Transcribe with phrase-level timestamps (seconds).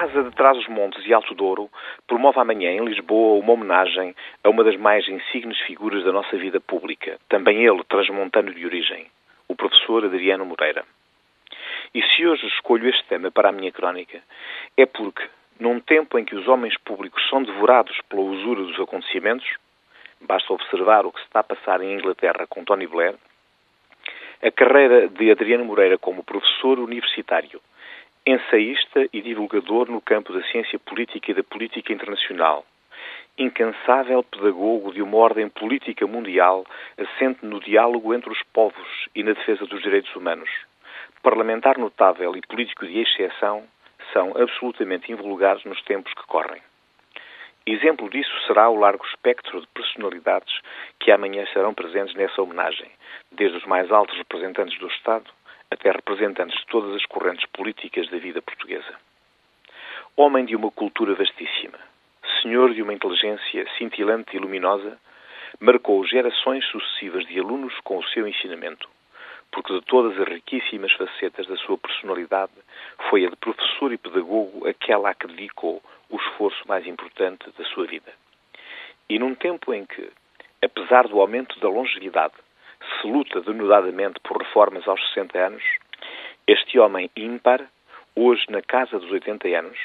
[0.00, 1.68] Casa de Trás-os-Montes e Alto Douro
[2.08, 6.58] promove amanhã em Lisboa uma homenagem a uma das mais insignes figuras da nossa vida
[6.58, 9.08] pública, também ele transmontano de origem,
[9.46, 10.86] o professor Adriano Moreira.
[11.94, 14.22] E se hoje escolho este tema para a minha crónica,
[14.74, 15.22] é porque,
[15.58, 19.54] num tempo em que os homens públicos são devorados pela usura dos acontecimentos,
[20.22, 23.16] basta observar o que se está a passar em Inglaterra com Tony Blair,
[24.42, 27.60] a carreira de Adriano Moreira como professor universitário,
[28.26, 32.64] ensaísta e divulgador no campo da ciência política e da política internacional,
[33.38, 36.66] incansável pedagogo de uma ordem política mundial
[36.98, 40.50] assente no diálogo entre os povos e na defesa dos direitos humanos,
[41.22, 43.64] parlamentar notável e político de exceção,
[44.12, 46.60] são absolutamente invulgares nos tempos que correm.
[47.66, 50.52] Exemplo disso será o largo espectro de personalidades
[50.98, 52.90] que amanhã estarão presentes nessa homenagem,
[53.30, 55.30] desde os mais altos representantes do Estado
[55.70, 58.94] até representantes de todas as correntes políticas da vida portuguesa.
[60.16, 61.78] Homem de uma cultura vastíssima,
[62.42, 64.98] senhor de uma inteligência cintilante e luminosa,
[65.60, 68.88] marcou gerações sucessivas de alunos com o seu ensinamento,
[69.50, 72.52] porque de todas as riquíssimas facetas da sua personalidade,
[73.08, 77.64] foi a de professor e pedagogo aquela a que dedicou o esforço mais importante da
[77.66, 78.12] sua vida.
[79.08, 80.10] E num tempo em que,
[80.62, 82.34] apesar do aumento da longevidade,
[83.00, 85.62] se luta denudadamente por reformas aos 60 anos,
[86.46, 87.68] este homem ímpar,
[88.14, 89.78] hoje na casa dos 80 anos,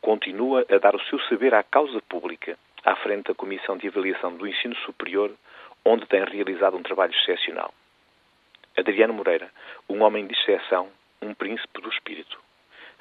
[0.00, 4.36] continua a dar o seu saber à causa pública, à frente da Comissão de Avaliação
[4.36, 5.32] do Ensino Superior,
[5.84, 7.72] onde tem realizado um trabalho excepcional.
[8.76, 9.50] Adriano Moreira,
[9.88, 10.88] um homem de exceção,
[11.22, 12.38] um príncipe do espírito.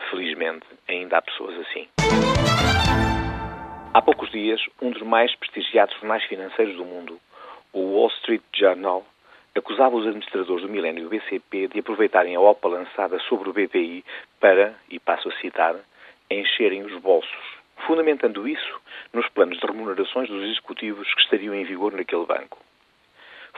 [0.09, 1.88] Felizmente, ainda há pessoas assim.
[3.94, 7.19] Há poucos dias, um dos mais prestigiados jornais financeiros do mundo,
[7.71, 9.05] o Wall Street Journal,
[9.56, 14.04] acusava os administradores do Milênio BCP de aproveitarem a OPA lançada sobre o BPI
[14.39, 15.76] para, e passo a citar,
[16.30, 17.32] encherem os bolsos,
[17.86, 18.82] fundamentando isso
[19.14, 22.58] nos planos de remunerações dos executivos que estariam em vigor naquele banco.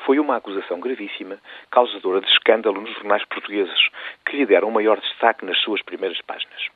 [0.06, 1.40] Foi uma acusação gravíssima,
[1.72, 3.90] causadora de escândalo nos jornais portugueses,
[4.26, 6.68] que lhe deram maior destaque nas suas primeiras páginas.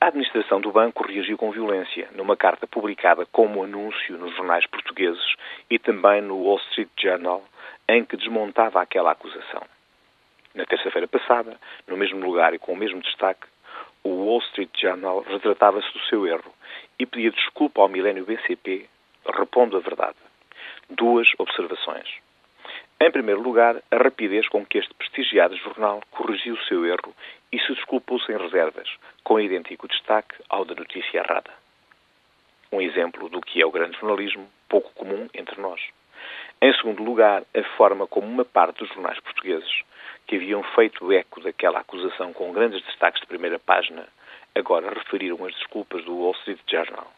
[0.00, 5.34] A administração do banco reagiu com violência numa carta publicada como anúncio nos jornais portugueses
[5.70, 7.44] e também no Wall Street Journal,
[7.88, 9.62] em que desmontava aquela acusação.
[10.54, 13.46] Na terça-feira passada, no mesmo lugar e com o mesmo destaque,
[14.02, 16.54] o Wall Street Journal retratava-se do seu erro
[16.98, 18.88] e pedia desculpa ao milénio BCP,
[19.36, 20.16] repondo a verdade.
[20.88, 22.08] Duas observações.
[22.98, 27.14] Em primeiro lugar, a rapidez com que este prestigiado jornal corrigiu o seu erro
[27.52, 28.88] e se desculpou sem reservas,
[29.22, 31.50] com idêntico destaque ao da notícia errada.
[32.72, 35.80] Um exemplo do que é o grande jornalismo, pouco comum entre nós.
[36.60, 39.82] Em segundo lugar, a forma como uma parte dos jornais portugueses,
[40.26, 44.08] que haviam feito eco daquela acusação com grandes destaques de primeira página,
[44.54, 47.12] agora referiram as desculpas do Wall Street Journal.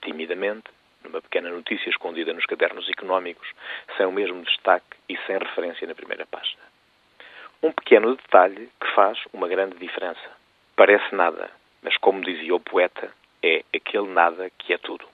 [0.00, 0.70] Timidamente,
[1.04, 3.48] numa pequena notícia escondida nos cadernos económicos,
[3.96, 6.62] sem o mesmo destaque e sem referência na primeira página.
[7.62, 10.30] Um pequeno detalhe que faz uma grande diferença.
[10.74, 11.50] Parece nada,
[11.82, 13.12] mas como dizia o poeta,
[13.42, 15.04] é aquele nada que é tudo.